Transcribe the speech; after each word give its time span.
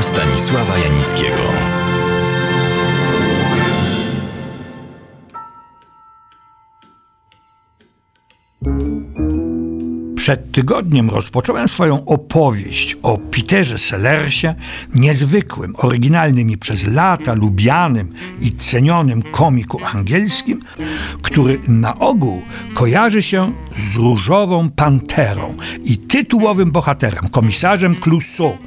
Stanisława 0.00 0.78
Janickiego. 0.78 1.80
Przed 10.30 10.52
tygodniem 10.52 11.10
rozpocząłem 11.10 11.68
swoją 11.68 12.04
opowieść 12.04 12.96
o 13.02 13.18
Peterze 13.18 13.78
Sellersie, 13.78 14.54
niezwykłym, 14.94 15.74
oryginalnym 15.76 16.50
i 16.50 16.58
przez 16.58 16.86
lata 16.86 17.34
lubianym 17.34 18.12
i 18.40 18.52
cenionym 18.52 19.22
komiku 19.22 19.80
angielskim, 19.94 20.62
który 21.22 21.58
na 21.68 21.98
ogół 21.98 22.42
kojarzy 22.74 23.22
się 23.22 23.52
z 23.74 23.96
różową 23.96 24.70
panterą 24.70 25.54
i 25.84 25.98
tytułowym 25.98 26.70
bohaterem, 26.70 27.28
komisarzem 27.28 27.94
Clouseau, 27.94 28.58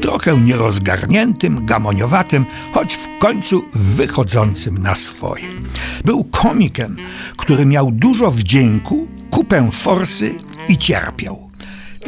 trochę 0.00 0.36
nierozgarniętym, 0.36 1.66
gamoniowatym, 1.66 2.44
choć 2.72 2.94
w 2.94 3.18
końcu 3.18 3.62
wychodzącym 3.74 4.78
na 4.78 4.94
swoje. 4.94 5.44
Był 6.04 6.24
komikiem, 6.24 6.96
który 7.36 7.66
miał 7.66 7.92
dużo 7.92 8.30
wdzięku, 8.30 9.08
kupę 9.30 9.68
forsy 9.72 10.47
i 10.68 10.78
cierpiał. 10.78 11.48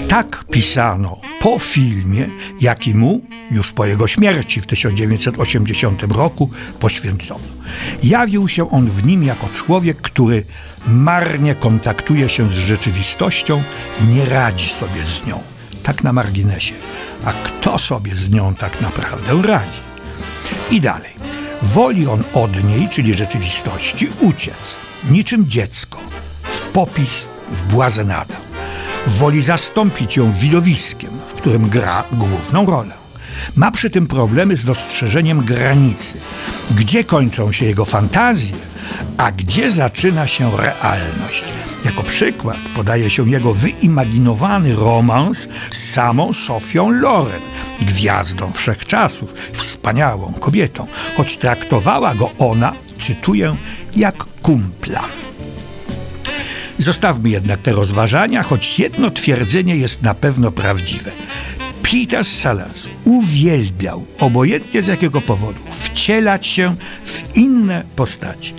Tak 0.08 0.44
pisano 0.50 1.20
po 1.40 1.58
filmie, 1.58 2.26
jaki 2.60 2.94
mu, 2.94 3.20
już 3.50 3.72
po 3.72 3.86
jego 3.86 4.06
śmierci 4.06 4.60
w 4.60 4.66
1980 4.66 6.02
roku, 6.02 6.50
poświęcono. 6.80 7.40
Jawił 8.02 8.48
się 8.48 8.70
on 8.70 8.86
w 8.86 9.06
nim 9.06 9.24
jako 9.24 9.48
człowiek, 9.48 10.00
który 10.00 10.44
marnie 10.86 11.54
kontaktuje 11.54 12.28
się 12.28 12.52
z 12.52 12.56
rzeczywistością, 12.56 13.62
nie 14.08 14.24
radzi 14.24 14.68
sobie 14.68 15.04
z 15.04 15.26
nią. 15.26 15.40
Tak 15.82 16.04
na 16.04 16.12
marginesie. 16.12 16.74
A 17.24 17.32
kto 17.32 17.78
sobie 17.78 18.14
z 18.14 18.30
nią 18.30 18.54
tak 18.54 18.80
naprawdę 18.80 19.42
radzi? 19.42 19.80
I 20.70 20.80
dalej. 20.80 21.12
Woli 21.62 22.06
on 22.06 22.24
od 22.34 22.64
niej, 22.64 22.88
czyli 22.88 23.14
rzeczywistości, 23.14 24.08
uciec, 24.20 24.78
niczym 25.10 25.48
dziecko, 25.48 25.98
w 26.42 26.60
popis, 26.60 27.28
w 27.50 27.62
błazenadę. 27.62 28.49
Woli 29.06 29.42
zastąpić 29.42 30.16
ją 30.16 30.32
widowiskiem, 30.32 31.10
w 31.26 31.32
którym 31.32 31.68
gra 31.68 32.04
główną 32.12 32.66
rolę. 32.66 32.94
Ma 33.56 33.70
przy 33.70 33.90
tym 33.90 34.06
problemy 34.06 34.56
z 34.56 34.64
dostrzeżeniem 34.64 35.44
granicy, 35.44 36.18
gdzie 36.70 37.04
kończą 37.04 37.52
się 37.52 37.66
jego 37.66 37.84
fantazje, 37.84 38.56
a 39.16 39.32
gdzie 39.32 39.70
zaczyna 39.70 40.26
się 40.26 40.50
realność. 40.56 41.44
Jako 41.84 42.02
przykład 42.02 42.56
podaje 42.76 43.10
się 43.10 43.30
jego 43.30 43.54
wyimaginowany 43.54 44.74
romans 44.74 45.48
z 45.70 45.90
samą 45.90 46.32
Sofią 46.32 46.90
Loren, 46.90 47.40
gwiazdą 47.80 48.52
wszechczasów, 48.52 49.34
wspaniałą 49.52 50.32
kobietą, 50.32 50.86
choć 51.16 51.36
traktowała 51.36 52.14
go 52.14 52.30
ona, 52.38 52.72
cytuję, 53.06 53.56
jak 53.96 54.24
kumpla. 54.42 55.02
Zostawmy 56.80 57.30
jednak 57.30 57.62
te 57.62 57.72
rozważania, 57.72 58.42
choć 58.42 58.78
jedno 58.78 59.10
twierdzenie 59.10 59.76
jest 59.76 60.02
na 60.02 60.14
pewno 60.14 60.50
prawdziwe. 60.50 61.10
Peter 61.82 62.24
Sellers 62.24 62.88
uwielbiał, 63.04 64.06
obojętnie 64.18 64.82
z 64.82 64.86
jakiego 64.86 65.20
powodu, 65.20 65.60
wcielać 65.70 66.46
się 66.46 66.74
w 67.04 67.36
inne 67.36 67.84
postaci. 67.96 68.54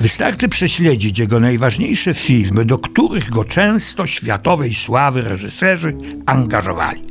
Wystarczy 0.00 0.48
prześledzić 0.48 1.18
jego 1.18 1.40
najważniejsze 1.40 2.14
filmy, 2.14 2.64
do 2.64 2.78
których 2.78 3.30
go 3.30 3.44
często 3.44 4.06
światowej 4.06 4.74
sławy 4.74 5.22
reżyserzy 5.22 5.94
angażowali. 6.26 7.02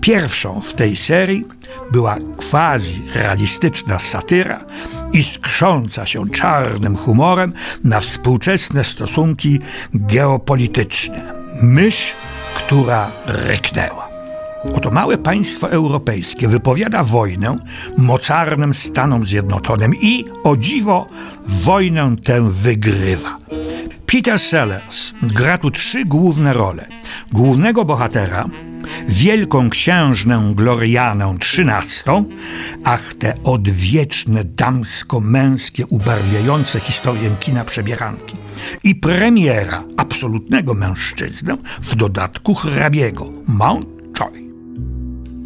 Pierwszą 0.00 0.60
w 0.60 0.74
tej 0.74 0.96
serii 0.96 1.44
była 1.90 2.16
quasi-realistyczna 2.50 3.98
satyra 3.98 4.64
iskrząca 5.12 6.06
się 6.06 6.30
czarnym 6.30 6.96
humorem 6.96 7.52
na 7.84 8.00
współczesne 8.00 8.84
stosunki 8.84 9.60
geopolityczne. 9.94 11.32
Mysz, 11.62 12.12
która 12.54 13.10
ryknęła. 13.26 14.08
Oto 14.76 14.90
małe 14.90 15.18
państwo 15.18 15.70
europejskie 15.70 16.48
wypowiada 16.48 17.02
wojnę 17.02 17.58
mocarnym 17.98 18.74
Stanom 18.74 19.24
Zjednoczonym 19.24 19.94
i, 19.94 20.24
o 20.44 20.56
dziwo, 20.56 21.06
wojnę 21.46 22.16
tę 22.24 22.50
wygrywa. 22.50 23.36
Peter 24.06 24.38
Sellers 24.38 25.14
gra 25.22 25.58
tu 25.58 25.70
trzy 25.70 26.04
główne 26.04 26.52
role. 26.52 26.86
Głównego 27.32 27.84
bohatera, 27.84 28.44
wielką 29.08 29.70
księżnę 29.70 30.52
Glorianę 30.54 31.36
XIII, 31.40 32.24
ach 32.84 33.14
te 33.14 33.34
odwieczne 33.44 34.44
damsko-męskie 34.44 35.86
ubarwiające 35.86 36.80
historię 36.80 37.30
kina 37.40 37.64
przebieranki 37.64 38.36
i 38.84 38.94
premiera, 38.94 39.84
absolutnego 39.96 40.74
mężczyznę, 40.74 41.56
w 41.80 41.94
dodatku 41.94 42.54
hrabiego, 42.54 43.28
Mountjoy. 43.46 44.52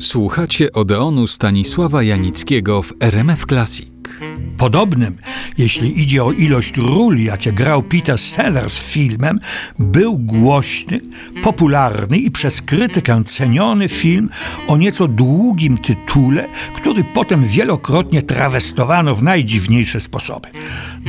Słuchacie 0.00 0.72
Odeonu 0.72 1.26
Stanisława 1.26 2.02
Janickiego 2.02 2.82
w 2.82 2.92
RMF 3.00 3.46
Classic. 3.46 3.95
Podobnym, 4.58 5.16
jeśli 5.58 6.02
idzie 6.02 6.24
o 6.24 6.32
ilość 6.32 6.76
ról, 6.76 7.18
jakie 7.18 7.52
grał 7.52 7.82
Peter 7.82 8.18
Sellers 8.18 8.92
filmem, 8.92 9.38
był 9.78 10.18
głośny, 10.18 11.00
popularny 11.42 12.18
i 12.18 12.30
przez 12.30 12.62
krytykę 12.62 13.24
ceniony 13.24 13.88
film 13.88 14.28
o 14.68 14.76
nieco 14.76 15.08
długim 15.08 15.78
tytule, 15.78 16.48
który 16.74 17.04
potem 17.14 17.44
wielokrotnie 17.48 18.22
trawestowano 18.22 19.14
w 19.14 19.22
najdziwniejsze 19.22 20.00
sposoby. 20.00 20.48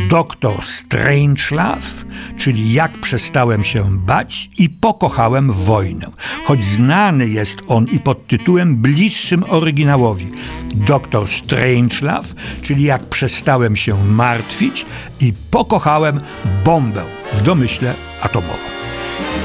Doktor 0.10 0.64
Strangelove, 0.64 2.06
czyli 2.38 2.74
Jak 2.74 2.92
przestałem 2.92 3.64
się 3.64 3.98
bać 3.98 4.50
i 4.58 4.70
pokochałem 4.70 5.52
wojnę, 5.52 6.08
choć 6.46 6.64
znany 6.64 7.28
jest 7.28 7.62
on 7.68 7.86
i 7.86 8.00
pod 8.00 8.17
tytułem 8.28 8.76
bliższym 8.76 9.44
oryginałowi. 9.50 10.28
Doktor 10.74 11.28
Strangelove, 11.28 12.34
czyli 12.62 12.84
Jak 12.84 13.04
przestałem 13.04 13.76
się 13.76 14.04
martwić 14.04 14.86
i 15.20 15.34
pokochałem 15.52 16.22
bombę 16.66 17.04
w 17.34 17.42
domyśle 17.42 17.94
atomową. 18.22 18.78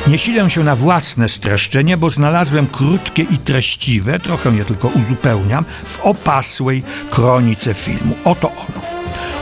Nie 0.06 0.18
silę 0.18 0.50
się 0.50 0.64
na 0.64 0.76
własne 0.76 1.28
streszczenie, 1.28 1.96
bo 1.96 2.10
znalazłem 2.10 2.66
krótkie 2.66 3.22
i 3.22 3.38
treściwe, 3.38 4.18
trochę 4.18 4.50
je 4.50 4.64
tylko 4.64 4.88
uzupełniam, 4.88 5.64
w 5.84 6.00
opasłej 6.00 6.82
kronice 7.10 7.74
filmu. 7.74 8.14
Oto 8.24 8.50
ono. 8.50 8.82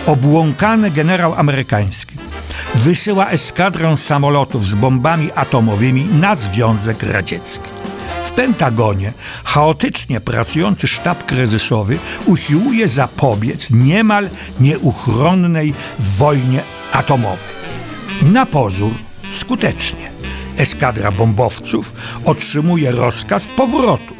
Obłąkany 0.07 0.91
generał 0.91 1.35
amerykański 1.35 2.21
wysyła 2.75 3.31
eskadrę 3.31 3.97
samolotów 3.97 4.67
z 4.67 4.75
bombami 4.75 5.33
atomowymi 5.33 6.05
na 6.05 6.37
Związek 6.37 7.03
Radziecki. 7.03 7.70
W 8.23 8.33
Pentagonie 8.33 9.13
chaotycznie 9.45 10.21
pracujący 10.21 10.89
sztab 10.89 11.27
kryzysowy 11.27 11.99
usiłuje 12.27 12.89
zapobiec 12.89 13.71
niemal 13.71 14.31
nieuchronnej 14.61 15.75
wojnie 15.99 16.61
atomowej. 16.93 17.61
Na 18.23 18.47
pozór 18.47 18.93
skutecznie. 19.39 20.11
Eskadra 20.57 21.13
bombowców 21.13 21.95
otrzymuje 22.25 22.91
rozkaz 22.91 23.47
powrotu, 23.57 24.15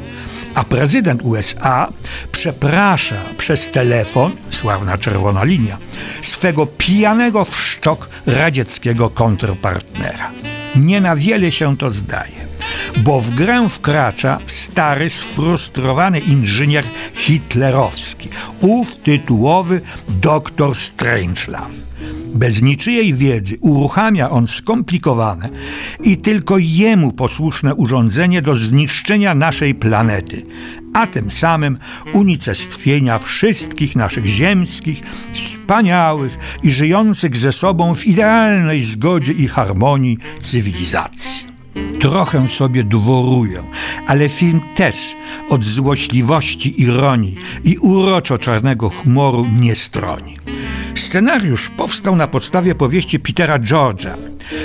a 0.55 0.63
prezydent 0.63 1.21
USA 1.23 1.87
przeprasza 2.31 3.15
przez 3.37 3.71
telefon, 3.71 4.31
sławna 4.51 4.97
czerwona 4.97 5.43
linia, 5.43 5.77
swego 6.21 6.65
pijanego 6.65 7.45
w 7.45 7.61
sztok 7.61 8.09
radzieckiego 8.25 9.09
kontrpartnera. 9.09 10.31
Nie 10.75 11.01
na 11.01 11.15
wiele 11.15 11.51
się 11.51 11.77
to 11.77 11.91
zdaje 11.91 12.50
bo 12.97 13.21
w 13.21 13.29
grę 13.29 13.69
wkracza 13.69 14.37
stary, 14.45 15.09
sfrustrowany 15.09 16.19
inżynier 16.19 16.85
hitlerowski, 17.13 18.29
ów 18.61 18.95
tytułowy 18.95 19.81
doktor 20.09 20.75
Strangelove. 20.75 21.91
Bez 22.35 22.61
niczyjej 22.61 23.13
wiedzy 23.13 23.57
uruchamia 23.61 24.29
on 24.29 24.47
skomplikowane 24.47 25.49
i 26.03 26.17
tylko 26.17 26.57
jemu 26.57 27.11
posłuszne 27.11 27.75
urządzenie 27.75 28.41
do 28.41 28.55
zniszczenia 28.55 29.35
naszej 29.35 29.75
planety, 29.75 30.43
a 30.93 31.07
tym 31.07 31.31
samym 31.31 31.77
unicestwienia 32.13 33.19
wszystkich 33.19 33.95
naszych 33.95 34.25
ziemskich, 34.25 35.01
wspaniałych 35.33 36.37
i 36.63 36.71
żyjących 36.71 37.37
ze 37.37 37.51
sobą 37.51 37.95
w 37.95 38.07
idealnej 38.07 38.83
zgodzie 38.83 39.33
i 39.33 39.47
harmonii 39.47 40.17
cywilizacji. 40.41 41.40
Trochę 42.01 42.49
sobie 42.49 42.83
dworuję, 42.83 43.63
ale 44.07 44.29
film 44.29 44.61
też 44.75 45.15
od 45.49 45.65
złośliwości, 45.65 46.81
ironii 46.81 47.35
i 47.63 47.77
uroczo 47.77 48.37
czarnego 48.37 48.89
humoru 48.89 49.45
nie 49.59 49.75
stroni. 49.75 50.37
Scenariusz 50.95 51.69
powstał 51.69 52.15
na 52.15 52.27
podstawie 52.27 52.75
powieści 52.75 53.19
Petera 53.19 53.59
George'a. 53.59 54.13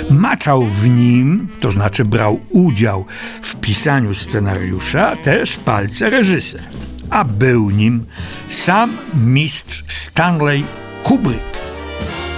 Maczał 0.09 0.61
w 0.61 0.89
nim, 0.89 1.47
to 1.59 1.71
znaczy 1.71 2.05
brał 2.05 2.39
udział 2.49 3.05
w 3.41 3.55
pisaniu 3.55 4.13
scenariusza, 4.13 5.15
też 5.15 5.57
palce 5.57 6.09
reżyser. 6.09 6.61
A 7.09 7.23
był 7.23 7.69
nim 7.69 8.05
sam 8.49 8.97
mistrz 9.25 9.83
Stanley 9.87 10.63
Kubrick. 11.03 11.57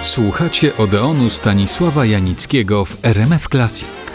Słuchacie 0.03 0.77
Odeonu 0.77 1.29
Stanisława 1.29 2.05
Janickiego 2.05 2.85
w 2.85 2.97
RMF 3.03 3.47
Classic. 3.47 4.08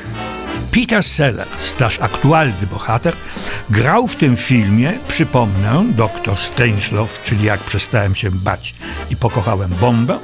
Peter 0.75 1.03
Sellers, 1.03 1.79
nasz 1.81 2.01
aktualny 2.01 2.67
bohater, 2.71 3.15
grał 3.71 4.09
w 4.09 4.17
tym 4.17 4.37
filmie, 4.37 4.93
przypomnę, 5.09 5.85
doktor 5.97 6.37
Strangelove, 6.37 7.23
czyli 7.25 7.45
jak 7.45 7.61
przestałem 7.61 8.15
się 8.15 8.31
bać 8.31 8.75
i 9.11 9.17
pokochałem 9.17 9.71
bombę, 9.81 10.19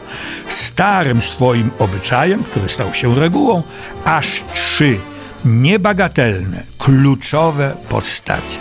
starym 0.49 1.21
swoim 1.21 1.71
obyczajem, 1.79 2.45
który 2.45 2.69
stał 2.69 2.95
się 2.95 3.15
regułą, 3.15 3.63
aż 4.05 4.45
trzy 4.53 4.99
niebagatelne, 5.45 6.63
kluczowe 6.79 7.77
postacie. 7.89 8.59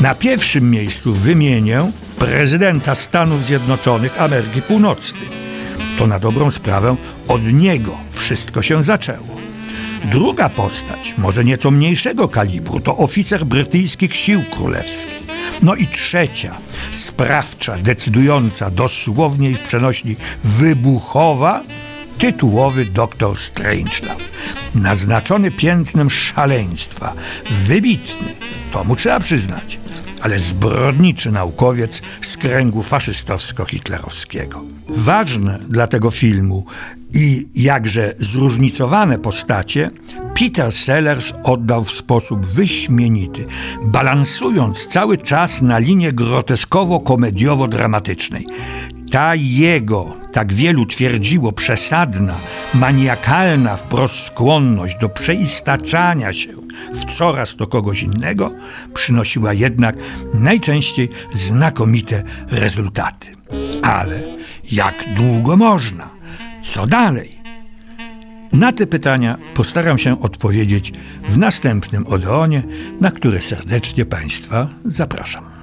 Na 0.00 0.14
pierwszym 0.14 0.70
miejscu 0.70 1.12
wymienię 1.12 1.92
prezydenta 2.18 2.94
Stanów 2.94 3.44
Zjednoczonych 3.44 4.20
Ameryki 4.20 4.62
Północnej. 4.62 5.28
To 5.98 6.06
na 6.06 6.18
dobrą 6.18 6.50
sprawę 6.50 6.96
od 7.28 7.42
niego 7.44 7.98
wszystko 8.10 8.62
się 8.62 8.82
zaczęło. 8.82 9.45
Druga 10.10 10.48
postać, 10.48 11.14
może 11.18 11.44
nieco 11.44 11.70
mniejszego 11.70 12.28
kalibru, 12.28 12.80
to 12.80 12.96
oficer 12.96 13.44
brytyjskich 13.44 14.16
sił 14.16 14.42
królewskich. 14.50 15.22
No 15.62 15.74
i 15.74 15.86
trzecia, 15.86 16.54
sprawcza, 16.92 17.76
decydująca, 17.76 18.70
dosłownie 18.70 19.50
ich 19.50 19.58
przenośni 19.58 20.16
wybuchowa, 20.44 21.62
tytułowy 22.18 22.84
doktor 22.84 23.38
Strangelove. 23.38 24.28
Naznaczony 24.74 25.50
piętnem 25.50 26.10
szaleństwa, 26.10 27.14
wybitny, 27.50 28.34
to 28.72 28.84
mu 28.84 28.96
trzeba 28.96 29.20
przyznać, 29.20 29.78
ale 30.26 30.38
zbrodniczy 30.38 31.32
naukowiec 31.32 32.02
z 32.22 32.36
kręgu 32.36 32.82
faszystowsko-hitlerowskiego. 32.82 34.62
Ważne 34.88 35.58
dla 35.68 35.86
tego 35.86 36.10
filmu 36.10 36.64
i 37.14 37.48
jakże 37.54 38.14
zróżnicowane 38.18 39.18
postacie 39.18 39.90
Peter 40.40 40.72
Sellers 40.72 41.32
oddał 41.44 41.84
w 41.84 41.92
sposób 41.92 42.46
wyśmienity, 42.46 43.44
balansując 43.84 44.86
cały 44.86 45.18
czas 45.18 45.62
na 45.62 45.78
linie 45.78 46.12
groteskowo-komediowo-dramatycznej. 46.12 48.44
Ta 49.10 49.34
jego, 49.34 50.14
tak 50.32 50.52
wielu 50.52 50.86
twierdziło, 50.86 51.52
przesadna, 51.52 52.34
maniakalna 52.74 53.76
wprost 53.76 54.26
skłonność 54.26 54.96
do 55.00 55.08
przeistaczania 55.08 56.32
się 56.32 56.65
w 56.92 57.16
coraz 57.18 57.56
to 57.56 57.66
kogoś 57.66 58.02
innego 58.02 58.50
przynosiła 58.94 59.52
jednak 59.52 59.96
najczęściej 60.34 61.08
znakomite 61.34 62.22
rezultaty. 62.50 63.26
Ale 63.82 64.20
jak 64.72 64.94
długo 65.16 65.56
można? 65.56 66.08
Co 66.74 66.86
dalej? 66.86 67.36
Na 68.52 68.72
te 68.72 68.86
pytania 68.86 69.38
postaram 69.54 69.98
się 69.98 70.20
odpowiedzieć 70.20 70.92
w 71.28 71.38
następnym 71.38 72.06
Odeonie, 72.06 72.62
na 73.00 73.10
które 73.10 73.42
serdecznie 73.42 74.04
Państwa 74.04 74.68
zapraszam. 74.84 75.55